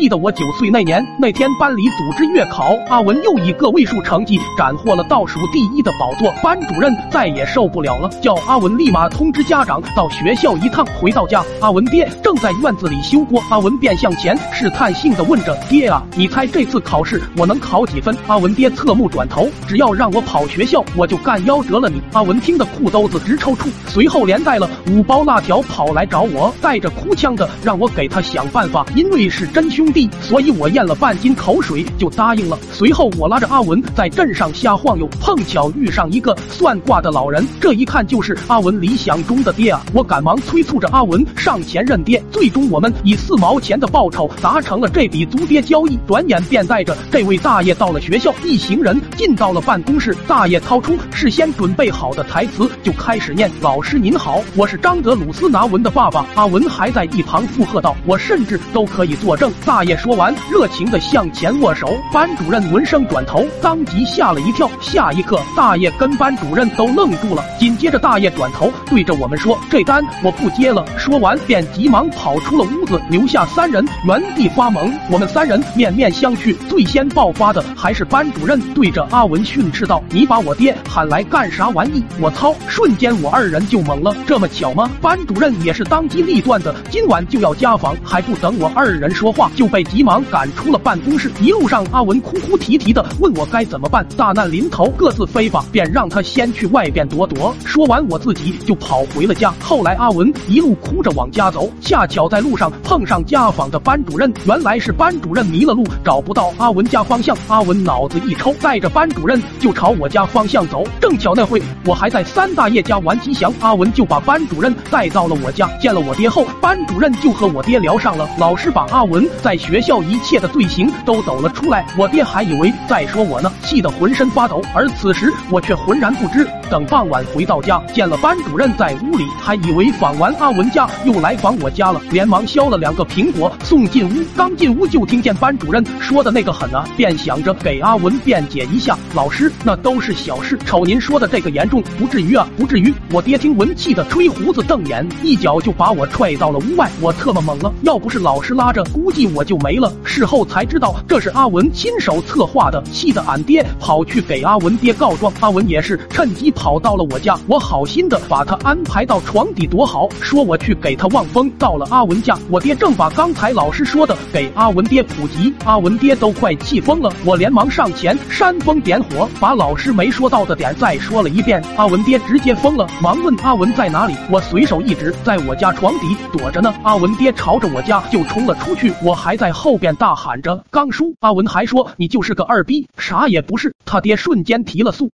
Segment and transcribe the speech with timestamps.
[0.00, 6.32] 记得我九岁那年，那天班里组织月考，阿文又以个位数成绩斩获了倒数第一的宝座。
[6.42, 10.86] 班主任再也受不了了，叫阿文立马通知家长到学校一趟。
[10.98, 22.00] 回到家，阿文爹正在院子里修锅，阿文便向前试探性的问着：“爹啊，你猜这次考试我能考几分？”阿文爹侧目转头，只要让我跑学校，我就干夭折了你。
[22.14, 28.86] 阿文听得裤兜子直抽搐，随后连带了五包辣条跑来找我，带着哭腔的让我给他想办法。
[28.94, 32.56] 因为是真凶兄弟，所以我咽了半斤口水就答应了。
[32.72, 39.84] 随后我拉着阿文在镇上瞎晃悠，碰巧遇上一个算卦的老人，这一看就是阿文理想中的爹啊！
[39.92, 42.22] 我赶忙催促着阿文上前认爹。
[42.30, 45.98] 最终我们以四毛钱的报酬达成了这笔租爹交易。
[46.06, 50.16] 转眼便带着这位大爷到了学校，一行人进到了办公室。
[50.28, 61.88] 大爷掏出事先准备好的台词，就开始念：“老师您好，我是张德鲁斯拿文的爸爸。”阿文还在一旁附和道：“我甚至都可以作证。”大大爷说完，热情的向前握手。
[62.12, 64.70] 班主任闻声转头，当即吓了一跳。
[64.78, 67.42] 下一刻，大爷跟班主任都愣住了。
[67.58, 74.92] 紧接着，大爷转头对着我们说：“这单我不接了。”说完便急忙跑出了屋子，留下三人原地发懵。
[75.10, 82.54] 我们三人面面相觑，最先爆发的还是班主任，对着阿文训斥道：“你把我爹喊来干啥玩意？”我操！
[82.68, 84.14] 瞬间我二人就懵了。
[84.26, 84.90] 这么巧吗？
[85.00, 91.30] 班主任也是当机立断的，今晚就要家访，还不等我二人说话，就被急忙赶出了办公室。
[91.40, 94.06] 一路上，阿文哭哭啼啼的问我该怎么办。
[94.16, 97.54] 大难临头，各自飞吧，便让他先去外边躲躲。
[97.64, 99.52] 说完，我自己就跑回了家。
[99.60, 104.32] 后来，阿文一路哭着往家走，恰巧在路上碰上家访的班主任。
[104.44, 107.36] 原来是班主任迷了路，找不到阿文家方向。
[107.48, 110.84] 阿文脑子一抽，带着班主任就朝我家方向走。
[111.00, 115.68] 正巧那会我还在三大爷家玩吉祥，阿文就把班主任带到了我家。
[115.78, 118.28] 见了我爹后，班主任就和我爹聊上了。
[118.38, 124.62] 老师把阿文在学校一切的罪行都抖了出来，我爹还以为在说我呢，气得浑身发抖。
[124.74, 126.48] 而此时我却浑然不知。
[126.70, 134.24] 等傍晚回到家，见了班主任在屋里，还以为访完阿文家又来访我家了，连忙削了两个苹果送进屋。
[134.36, 138.96] 刚进屋就听见班主任说的那个狠啊，便想着给阿文辩解一下。
[139.14, 142.94] 老师，那都是小事，瞅您说的这个严重，不至于啊，不至于。
[143.10, 146.88] 我爹听闻气得吹胡子瞪眼，一脚就把我踹到了屋外。
[147.00, 149.92] 我特么懵了，要不是老师拉着，估计我就没了。
[150.04, 155.32] 事后才知道这是阿文亲手策划的，气得俺爹跑去给阿文爹告状。
[155.40, 161.48] 阿文也是趁机跑到了我家，我好心的把他安排到床底躲好，说我去给他望风。
[161.58, 167.10] 到了阿文家，我爹正把刚才老师说的给阿文爹普及，阿文爹都快气疯了。
[167.24, 171.64] 我连忙上前煽风点火，把老师没说到的点再说了一遍。
[171.78, 174.14] 阿文爹直接疯了，忙问阿文在哪里。
[174.30, 176.74] 我随手一指，在我家床底躲着呢。
[176.82, 185.10] 阿文爹朝着我家就冲了出去，我还在后边大喊着：“刚叔！”阿文还说：“你就是个二逼，啥也不是。”他爹瞬间提了速。